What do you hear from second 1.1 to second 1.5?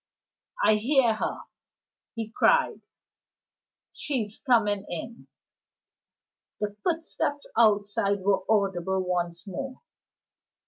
her,"